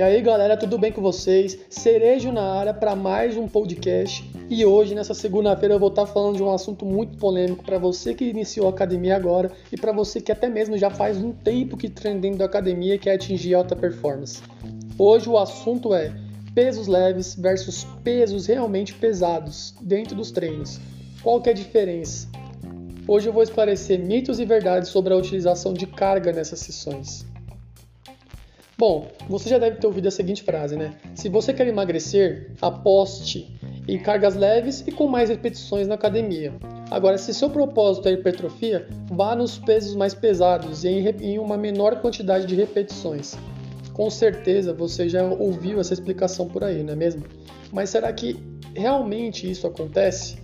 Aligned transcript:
E 0.00 0.02
aí 0.02 0.22
galera, 0.22 0.56
tudo 0.56 0.78
bem 0.78 0.90
com 0.90 1.02
vocês? 1.02 1.58
Cerejo 1.68 2.32
na 2.32 2.54
área 2.54 2.72
para 2.72 2.96
mais 2.96 3.36
um 3.36 3.46
podcast. 3.46 4.24
E 4.48 4.64
hoje, 4.64 4.94
nessa 4.94 5.12
segunda-feira, 5.12 5.74
eu 5.74 5.78
vou 5.78 5.90
estar 5.90 6.06
falando 6.06 6.36
de 6.36 6.42
um 6.42 6.50
assunto 6.50 6.86
muito 6.86 7.18
polêmico 7.18 7.62
para 7.62 7.76
você 7.76 8.14
que 8.14 8.24
iniciou 8.24 8.66
a 8.66 8.70
academia 8.70 9.14
agora 9.14 9.52
e 9.70 9.76
para 9.76 9.92
você 9.92 10.18
que 10.18 10.32
até 10.32 10.48
mesmo 10.48 10.78
já 10.78 10.88
faz 10.88 11.18
um 11.18 11.32
tempo 11.32 11.76
que 11.76 11.90
treina 11.90 12.18
dentro 12.18 12.38
da 12.38 12.46
academia 12.46 12.96
que 12.96 13.10
é 13.10 13.14
atingir 13.14 13.54
alta 13.54 13.76
performance. 13.76 14.42
Hoje 14.98 15.28
o 15.28 15.36
assunto 15.36 15.92
é 15.92 16.10
pesos 16.54 16.86
leves 16.86 17.34
versus 17.34 17.86
pesos 18.02 18.46
realmente 18.46 18.94
pesados 18.94 19.74
dentro 19.82 20.16
dos 20.16 20.30
treinos. 20.30 20.80
Qual 21.22 21.42
que 21.42 21.50
é 21.50 21.52
a 21.52 21.54
diferença? 21.54 22.26
Hoje 23.06 23.28
eu 23.28 23.34
vou 23.34 23.42
esclarecer 23.42 24.02
mitos 24.02 24.40
e 24.40 24.46
verdades 24.46 24.88
sobre 24.88 25.12
a 25.12 25.16
utilização 25.18 25.74
de 25.74 25.86
carga 25.86 26.32
nessas 26.32 26.60
sessões. 26.60 27.28
Bom, 28.80 29.08
você 29.28 29.50
já 29.50 29.58
deve 29.58 29.76
ter 29.76 29.86
ouvido 29.86 30.08
a 30.08 30.10
seguinte 30.10 30.42
frase, 30.42 30.74
né? 30.74 30.94
Se 31.14 31.28
você 31.28 31.52
quer 31.52 31.68
emagrecer, 31.68 32.52
aposte 32.62 33.54
em 33.86 33.98
cargas 33.98 34.34
leves 34.34 34.82
e 34.86 34.90
com 34.90 35.06
mais 35.06 35.28
repetições 35.28 35.86
na 35.86 35.96
academia. 35.96 36.54
Agora, 36.90 37.18
se 37.18 37.34
seu 37.34 37.50
propósito 37.50 38.08
é 38.08 38.12
hipertrofia, 38.12 38.88
vá 39.10 39.36
nos 39.36 39.58
pesos 39.58 39.94
mais 39.94 40.14
pesados 40.14 40.82
e 40.82 40.88
em 40.88 41.38
uma 41.38 41.58
menor 41.58 42.00
quantidade 42.00 42.46
de 42.46 42.54
repetições. 42.54 43.36
Com 43.92 44.08
certeza 44.08 44.72
você 44.72 45.10
já 45.10 45.24
ouviu 45.24 45.78
essa 45.78 45.92
explicação 45.92 46.48
por 46.48 46.64
aí, 46.64 46.82
não 46.82 46.94
é 46.94 46.96
mesmo? 46.96 47.22
Mas 47.70 47.90
será 47.90 48.10
que 48.10 48.42
realmente 48.74 49.50
isso 49.50 49.66
acontece? 49.66 50.38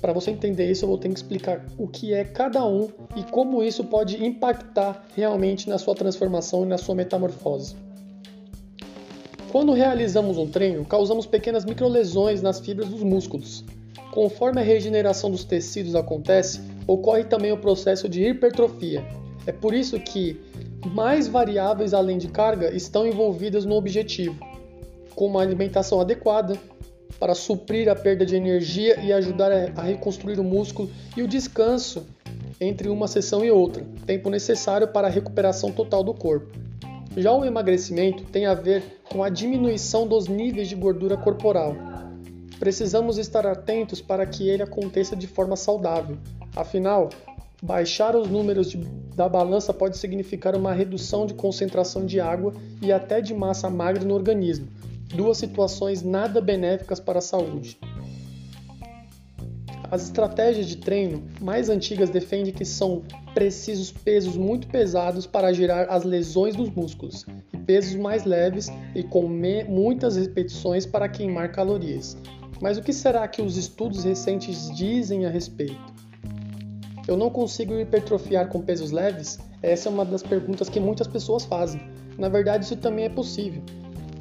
Para 0.00 0.12
você 0.14 0.30
entender 0.30 0.70
isso, 0.70 0.84
eu 0.84 0.88
vou 0.88 0.96
ter 0.96 1.08
que 1.08 1.14
explicar 1.14 1.64
o 1.76 1.86
que 1.86 2.14
é 2.14 2.24
cada 2.24 2.64
um 2.64 2.88
e 3.14 3.22
como 3.24 3.62
isso 3.62 3.84
pode 3.84 4.24
impactar 4.24 5.04
realmente 5.14 5.68
na 5.68 5.78
sua 5.78 5.94
transformação 5.94 6.64
e 6.64 6.66
na 6.66 6.78
sua 6.78 6.94
metamorfose. 6.94 7.76
Quando 9.52 9.72
realizamos 9.72 10.38
um 10.38 10.46
treino, 10.46 10.84
causamos 10.84 11.26
pequenas 11.26 11.64
microlesões 11.64 12.40
nas 12.40 12.60
fibras 12.60 12.88
dos 12.88 13.02
músculos. 13.02 13.64
Conforme 14.12 14.60
a 14.60 14.64
regeneração 14.64 15.30
dos 15.30 15.44
tecidos 15.44 15.94
acontece, 15.94 16.60
ocorre 16.86 17.24
também 17.24 17.52
o 17.52 17.58
processo 17.58 18.08
de 18.08 18.24
hipertrofia. 18.24 19.04
É 19.46 19.52
por 19.52 19.74
isso 19.74 19.98
que 20.00 20.40
mais 20.94 21.28
variáveis 21.28 21.92
além 21.92 22.16
de 22.16 22.28
carga 22.28 22.74
estão 22.74 23.06
envolvidas 23.06 23.64
no 23.64 23.74
objetivo, 23.74 24.38
como 25.14 25.38
a 25.38 25.42
alimentação 25.42 26.00
adequada, 26.00 26.56
para 27.20 27.34
suprir 27.34 27.90
a 27.90 27.94
perda 27.94 28.24
de 28.24 28.34
energia 28.34 28.98
e 28.98 29.12
ajudar 29.12 29.52
a 29.52 29.82
reconstruir 29.82 30.40
o 30.40 30.44
músculo 30.44 30.90
e 31.14 31.22
o 31.22 31.28
descanso 31.28 32.06
entre 32.58 32.88
uma 32.88 33.06
sessão 33.06 33.44
e 33.44 33.50
outra, 33.50 33.84
tempo 34.06 34.30
necessário 34.30 34.88
para 34.88 35.06
a 35.06 35.10
recuperação 35.10 35.70
total 35.70 36.02
do 36.02 36.14
corpo. 36.14 36.58
Já 37.16 37.32
o 37.32 37.44
emagrecimento 37.44 38.24
tem 38.24 38.46
a 38.46 38.54
ver 38.54 39.00
com 39.10 39.22
a 39.22 39.28
diminuição 39.28 40.06
dos 40.06 40.28
níveis 40.28 40.68
de 40.68 40.74
gordura 40.74 41.16
corporal. 41.16 41.76
Precisamos 42.58 43.18
estar 43.18 43.46
atentos 43.46 44.00
para 44.00 44.24
que 44.24 44.48
ele 44.48 44.62
aconteça 44.62 45.14
de 45.14 45.26
forma 45.26 45.56
saudável. 45.56 46.16
Afinal, 46.54 47.10
baixar 47.62 48.16
os 48.16 48.28
números 48.28 48.70
de, 48.70 48.78
da 49.14 49.28
balança 49.28 49.74
pode 49.74 49.98
significar 49.98 50.54
uma 50.56 50.72
redução 50.72 51.26
de 51.26 51.34
concentração 51.34 52.06
de 52.06 52.20
água 52.20 52.54
e 52.80 52.92
até 52.92 53.20
de 53.20 53.34
massa 53.34 53.68
magra 53.68 54.04
no 54.04 54.14
organismo, 54.14 54.68
duas 55.14 55.38
situações 55.38 56.02
nada 56.02 56.40
benéficas 56.40 57.00
para 57.00 57.18
a 57.18 57.22
saúde. 57.22 57.78
As 59.90 60.04
estratégias 60.04 60.66
de 60.66 60.76
treino 60.76 61.24
mais 61.40 61.68
antigas 61.68 62.10
defendem 62.10 62.52
que 62.52 62.64
são 62.64 63.02
precisos 63.34 63.90
pesos 63.90 64.36
muito 64.36 64.68
pesados 64.68 65.26
para 65.26 65.52
gerar 65.52 65.88
as 65.88 66.04
lesões 66.04 66.54
dos 66.54 66.70
músculos 66.70 67.26
e 67.52 67.56
pesos 67.56 67.96
mais 67.96 68.24
leves 68.24 68.68
e 68.94 69.02
com 69.02 69.26
muitas 69.68 70.16
repetições 70.16 70.86
para 70.86 71.08
queimar 71.08 71.50
calorias. 71.50 72.16
Mas 72.60 72.78
o 72.78 72.82
que 72.82 72.92
será 72.92 73.26
que 73.26 73.42
os 73.42 73.56
estudos 73.56 74.04
recentes 74.04 74.70
dizem 74.76 75.26
a 75.26 75.30
respeito? 75.30 76.00
Eu 77.08 77.16
não 77.16 77.30
consigo 77.30 77.74
hipertrofiar 77.74 78.48
com 78.48 78.60
pesos 78.60 78.92
leves? 78.92 79.38
Essa 79.62 79.88
é 79.88 79.92
uma 79.92 80.04
das 80.04 80.22
perguntas 80.22 80.68
que 80.68 80.78
muitas 80.78 81.08
pessoas 81.08 81.44
fazem. 81.44 81.80
Na 82.16 82.28
verdade, 82.28 82.64
isso 82.64 82.76
também 82.76 83.06
é 83.06 83.08
possível. 83.08 83.62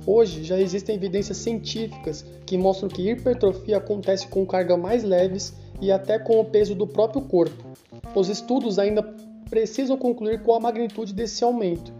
Hoje 0.05 0.43
já 0.43 0.59
existem 0.59 0.95
evidências 0.95 1.37
científicas 1.37 2.25
que 2.45 2.57
mostram 2.57 2.89
que 2.89 3.09
hipertrofia 3.09 3.77
acontece 3.77 4.27
com 4.27 4.45
cargas 4.45 4.79
mais 4.79 5.03
leves 5.03 5.53
e 5.81 5.91
até 5.91 6.17
com 6.17 6.39
o 6.39 6.45
peso 6.45 6.73
do 6.73 6.87
próprio 6.87 7.21
corpo. 7.21 7.63
Os 8.15 8.29
estudos 8.29 8.79
ainda 8.79 9.03
precisam 9.49 9.97
concluir 9.97 10.41
qual 10.41 10.57
a 10.57 10.61
magnitude 10.61 11.13
desse 11.13 11.43
aumento. 11.43 11.93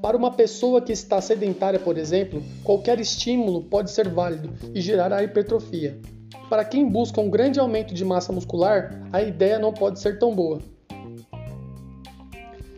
Para 0.00 0.16
uma 0.16 0.32
pessoa 0.32 0.80
que 0.80 0.92
está 0.92 1.20
sedentária, 1.20 1.78
por 1.78 1.96
exemplo, 1.96 2.42
qualquer 2.64 2.98
estímulo 2.98 3.62
pode 3.62 3.90
ser 3.90 4.08
válido 4.08 4.50
e 4.74 4.80
gerar 4.80 5.12
a 5.12 5.22
hipertrofia. 5.22 6.00
Para 6.48 6.64
quem 6.64 6.88
busca 6.88 7.20
um 7.20 7.30
grande 7.30 7.60
aumento 7.60 7.94
de 7.94 8.04
massa 8.04 8.32
muscular, 8.32 9.00
a 9.12 9.22
ideia 9.22 9.58
não 9.58 9.72
pode 9.72 10.00
ser 10.00 10.18
tão 10.18 10.34
boa. 10.34 10.60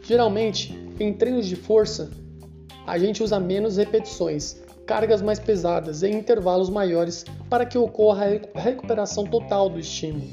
Geralmente, 0.03 0.79
em 1.01 1.13
treinos 1.13 1.47
de 1.47 1.57
força, 1.57 2.11
a 2.87 2.99
gente 2.99 3.23
usa 3.23 3.41
menos 3.41 3.77
repetições, 3.77 4.57
cargas 4.87 5.23
mais 5.23 5.39
pesadas 5.39 6.03
em 6.03 6.15
intervalos 6.15 6.69
maiores 6.69 7.25
para 7.49 7.65
que 7.65 7.79
ocorra 7.79 8.27
a 8.55 8.61
recuperação 8.61 9.25
total 9.25 9.69
do 9.69 9.79
estímulo. 9.79 10.29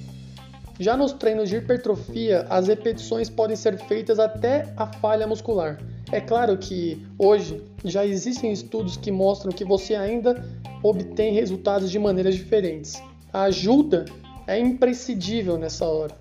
Já 0.80 0.98
nos 0.98 1.14
treinos 1.14 1.48
de 1.48 1.58
hipertrofia, 1.58 2.46
as 2.50 2.68
repetições 2.68 3.30
podem 3.30 3.56
ser 3.56 3.78
feitas 3.78 4.18
até 4.18 4.74
a 4.76 4.88
falha 4.88 5.28
muscular. 5.28 5.80
É 6.12 6.20
claro 6.20 6.58
que 6.58 7.06
hoje 7.20 7.64
já 7.86 8.06
existem 8.06 8.52
estudos 8.52 8.98
que 8.98 9.12
mostram 9.12 9.52
que 9.52 9.64
você 9.64 9.96
ainda 9.96 10.44
obtém 10.82 11.34
resultados 11.34 11.92
de 11.92 12.00
maneiras 12.00 12.36
diferentes. 12.36 13.02
A 13.32 13.44
ajuda 13.44 14.06
é 14.48 14.60
imprescindível 14.60 15.58
nessa 15.58 15.86
hora. 15.86 16.16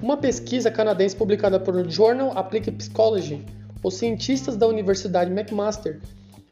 Uma 0.00 0.16
pesquisa 0.16 0.70
canadense 0.70 1.16
publicada 1.16 1.58
por 1.58 1.88
Journal 1.90 2.36
Applied 2.38 2.70
Psychology 2.72 3.44
os 3.82 3.94
cientistas 3.94 4.56
da 4.56 4.66
Universidade 4.66 5.30
McMaster 5.30 6.00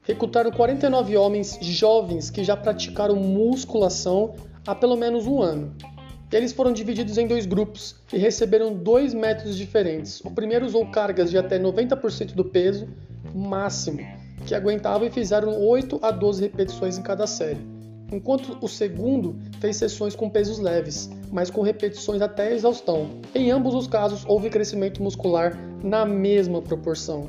recrutaram 0.02 0.50
49 0.50 1.16
homens 1.16 1.58
jovens 1.60 2.30
que 2.30 2.44
já 2.44 2.56
praticaram 2.56 3.16
musculação 3.16 4.34
há 4.66 4.74
pelo 4.74 4.96
menos 4.96 5.26
um 5.26 5.42
ano. 5.42 5.74
Eles 6.32 6.52
foram 6.52 6.72
divididos 6.72 7.18
em 7.18 7.26
dois 7.26 7.46
grupos 7.46 7.96
e 8.12 8.18
receberam 8.18 8.74
dois 8.74 9.14
métodos 9.14 9.56
diferentes. 9.56 10.20
O 10.24 10.30
primeiro 10.30 10.66
usou 10.66 10.84
cargas 10.90 11.30
de 11.30 11.38
até 11.38 11.58
90% 11.58 12.34
do 12.34 12.44
peso 12.44 12.88
máximo, 13.32 14.00
que 14.44 14.54
aguentavam 14.54 15.06
e 15.06 15.10
fizeram 15.10 15.60
8 15.60 16.00
a 16.02 16.10
12 16.10 16.42
repetições 16.42 16.98
em 16.98 17.02
cada 17.02 17.26
série, 17.26 17.60
enquanto 18.12 18.56
o 18.60 18.68
segundo 18.68 19.36
fez 19.60 19.76
sessões 19.76 20.14
com 20.14 20.30
pesos 20.30 20.58
leves, 20.58 21.10
mas 21.32 21.50
com 21.50 21.62
repetições 21.62 22.22
até 22.22 22.48
a 22.48 22.54
exaustão. 22.54 23.10
Em 23.34 23.50
ambos 23.50 23.74
os 23.74 23.86
casos, 23.86 24.24
houve 24.26 24.50
crescimento 24.50 25.02
muscular 25.02 25.58
na 25.82 26.04
mesma 26.04 26.62
proporção. 26.62 27.28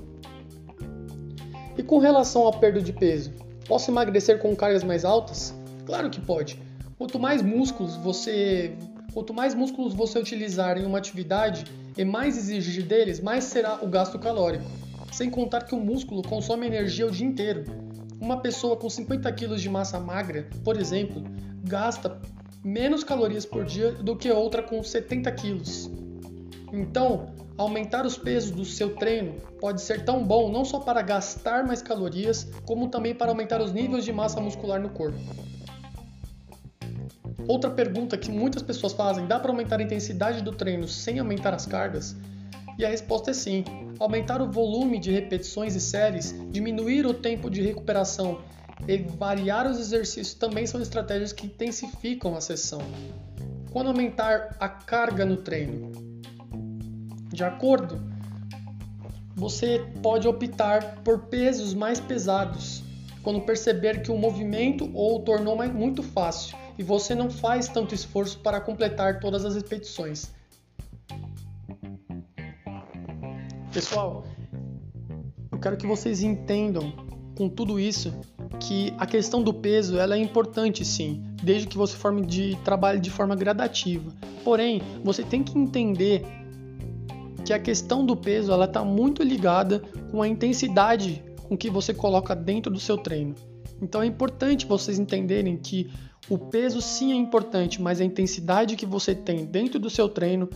E 1.78 1.84
com 1.84 2.00
relação 2.00 2.48
à 2.48 2.54
perda 2.54 2.82
de 2.82 2.92
peso, 2.92 3.32
posso 3.68 3.92
emagrecer 3.92 4.40
com 4.40 4.56
cargas 4.56 4.84
mais 4.84 5.06
altas? 5.06 5.54
Claro 5.86 6.10
que 6.10 6.20
pode. 6.20 6.60
Quanto 6.98 7.20
mais 7.20 7.42
músculos 7.42 7.96
você, 7.98 8.76
quanto 9.14 9.34
mais 9.34 9.54
músculos 9.54 9.94
você 9.94 10.18
utilizar 10.18 10.78
em 10.78 10.86
uma 10.86 10.98
atividade 10.98 11.66
e 11.96 12.04
mais 12.04 12.38
exigir 12.38 12.84
deles, 12.84 13.20
mais 13.20 13.44
será 13.44 13.80
o 13.82 13.88
gasto 13.88 14.18
calórico. 14.18 14.66
Sem 15.12 15.30
contar 15.30 15.64
que 15.64 15.74
o 15.74 15.80
músculo 15.80 16.22
consome 16.22 16.66
energia 16.66 17.06
o 17.06 17.12
dia 17.12 17.26
inteiro. 17.26 17.87
Uma 18.20 18.38
pessoa 18.42 18.76
com 18.76 18.90
50 18.90 19.32
kg 19.32 19.56
de 19.56 19.70
massa 19.70 20.00
magra, 20.00 20.50
por 20.64 20.78
exemplo, 20.78 21.24
gasta 21.64 22.20
menos 22.64 23.04
calorias 23.04 23.46
por 23.46 23.64
dia 23.64 23.92
do 23.92 24.16
que 24.16 24.32
outra 24.32 24.64
com 24.64 24.82
70 24.82 25.32
quilos. 25.34 25.90
Então, 26.74 27.34
aumentar 27.58 28.06
os 28.06 28.18
pesos 28.18 28.52
do 28.52 28.66
seu 28.66 28.96
treino 28.96 29.36
pode 29.60 29.82
ser 29.82 30.04
tão 30.04 30.24
bom 30.24 30.52
não 30.52 30.66
só 30.66 30.80
para 30.80 31.02
gastar 31.02 31.66
mais 31.66 31.82
calorias, 31.82 32.48
como 32.66 32.90
também 32.90 33.16
para 33.16 33.32
aumentar 33.32 33.62
os 33.62 33.72
níveis 33.72 34.04
de 34.04 34.12
massa 34.12 34.42
muscular 34.42 34.82
no 34.82 34.90
corpo. 34.90 35.18
Outra 37.48 37.70
pergunta 37.70 38.18
que 38.18 38.30
muitas 38.30 38.62
pessoas 38.62 38.94
fazem: 38.94 39.26
dá 39.26 39.40
para 39.40 39.52
aumentar 39.52 39.80
a 39.80 39.84
intensidade 39.84 40.42
do 40.42 40.52
treino 40.52 40.88
sem 40.88 41.20
aumentar 41.20 41.54
as 41.54 41.66
cargas? 41.66 42.16
E 42.78 42.86
a 42.86 42.90
resposta 42.90 43.32
é 43.32 43.34
sim. 43.34 43.64
Aumentar 44.00 44.42
o 44.42 44.52
volume 44.52 45.00
de 45.00 45.12
repetições 45.12 45.76
e 45.76 45.82
séries, 45.82 46.36
diminuir 46.52 47.06
o 47.06 47.14
tempo 47.14 47.50
de 47.50 47.62
recuperação 47.62 48.40
e 48.88 48.98
variar 48.98 49.66
os 49.70 49.80
exercícios 49.80 50.36
também 50.36 50.68
são 50.68 50.82
estratégias 50.82 51.34
que 51.34 51.48
intensificam 51.48 52.36
a 52.36 52.42
sessão. 52.42 52.82
Quando 53.72 53.88
aumentar 53.88 54.56
a 54.60 54.70
carga 54.70 55.26
no 55.26 55.38
treino? 55.38 55.92
De 57.34 57.44
acordo, 57.44 58.00
você 59.36 59.86
pode 60.02 60.28
optar 60.28 61.02
por 61.04 61.26
pesos 61.26 61.74
mais 61.74 62.00
pesados 62.00 62.84
quando 63.24 63.42
perceber 63.42 64.02
que 64.02 64.12
o 64.12 64.18
movimento 64.18 64.90
ou 64.94 65.18
o 65.18 65.20
tornou 65.20 65.56
muito 65.68 66.02
fácil 66.02 66.58
e 66.78 66.84
você 66.84 67.14
não 67.14 67.30
faz 67.30 67.68
tanto 67.68 67.94
esforço 67.94 68.40
para 68.40 68.62
completar 68.62 69.20
todas 69.20 69.44
as 69.44 69.56
repetições. 69.56 70.32
Pessoal, 73.78 74.24
eu 75.52 75.60
quero 75.60 75.78
que 75.78 75.86
vocês 75.86 76.24
entendam 76.24 76.92
com 77.38 77.48
tudo 77.48 77.80
isso 77.80 78.12
que 78.60 78.92
a 78.98 79.06
questão 79.06 79.44
do 79.44 79.54
peso 79.54 80.00
ela 80.00 80.16
é 80.16 80.18
importante 80.18 80.84
sim, 80.84 81.24
desde 81.44 81.68
que 81.68 81.78
você 81.78 81.96
forme 81.96 82.26
de 82.26 82.58
trabalhe 82.66 83.00
de 83.00 83.12
forma 83.12 83.36
gradativa. 83.36 84.12
Porém, 84.44 84.82
você 85.04 85.22
tem 85.22 85.44
que 85.44 85.56
entender 85.56 86.26
que 87.46 87.54
a 87.54 87.60
questão 87.60 88.04
do 88.04 88.16
peso 88.16 88.52
ela 88.52 88.66
está 88.66 88.84
muito 88.84 89.22
ligada 89.22 89.84
com 90.10 90.24
a 90.24 90.28
intensidade 90.28 91.24
com 91.48 91.56
que 91.56 91.70
você 91.70 91.94
coloca 91.94 92.36
dentro 92.36 92.74
do 92.74 92.80
seu 92.80 92.98
treino. 92.98 93.36
Então 93.80 94.02
é 94.02 94.08
importante 94.08 94.66
vocês 94.66 94.98
entenderem 94.98 95.56
que 95.56 95.88
o 96.28 96.40
peso 96.40 96.82
sim 96.82 97.12
é 97.12 97.16
importante, 97.16 97.80
mas 97.80 98.02
a 98.02 98.04
intensidade 98.04 98.76
que 98.76 98.88
você 98.88 99.14
tem 99.14 99.46
dentro 99.46 99.78
do 99.78 99.88
seu 99.88 100.10
treino 100.10 100.50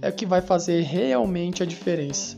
é 0.00 0.10
o 0.10 0.12
que 0.12 0.24
vai 0.24 0.40
fazer 0.40 0.82
realmente 0.82 1.60
a 1.60 1.66
diferença. 1.66 2.36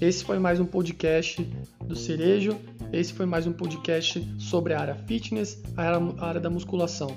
Esse 0.00 0.22
foi 0.24 0.38
mais 0.38 0.60
um 0.60 0.66
podcast 0.66 1.42
do 1.82 1.96
Cerejo. 1.96 2.58
Esse 2.92 3.14
foi 3.14 3.24
mais 3.24 3.46
um 3.46 3.52
podcast 3.52 4.22
sobre 4.38 4.74
a 4.74 4.80
área 4.80 4.94
fitness, 4.94 5.62
a 5.74 6.26
área 6.26 6.40
da 6.40 6.50
musculação. 6.50 7.16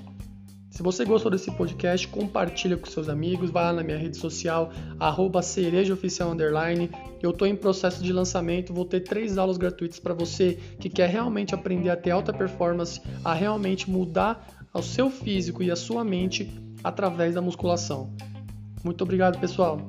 Se 0.69 0.81
você 0.81 1.03
gostou 1.03 1.29
desse 1.29 1.51
podcast, 1.51 2.07
compartilha 2.07 2.77
com 2.77 2.85
seus 2.85 3.09
amigos, 3.09 3.49
vai 3.49 3.65
lá 3.65 3.73
na 3.73 3.83
minha 3.83 3.97
rede 3.97 4.15
social, 4.15 4.71
arroba 4.97 5.41
cerejaoficial 5.41 6.31
underline. 6.31 6.89
Eu 7.21 7.31
estou 7.31 7.45
em 7.45 7.55
processo 7.55 8.01
de 8.01 8.13
lançamento, 8.13 8.73
vou 8.73 8.85
ter 8.85 9.01
três 9.01 9.37
aulas 9.37 9.57
gratuitas 9.57 9.99
para 9.99 10.13
você 10.13 10.57
que 10.79 10.87
quer 10.87 11.09
realmente 11.09 11.53
aprender 11.53 11.89
a 11.89 11.97
ter 11.97 12.11
alta 12.11 12.31
performance, 12.31 13.01
a 13.25 13.33
realmente 13.33 13.89
mudar 13.89 14.47
o 14.73 14.81
seu 14.81 15.09
físico 15.09 15.61
e 15.61 15.69
a 15.69 15.75
sua 15.75 16.05
mente 16.05 16.49
através 16.81 17.35
da 17.35 17.41
musculação. 17.41 18.15
Muito 18.85 19.01
obrigado, 19.01 19.37
pessoal! 19.37 19.81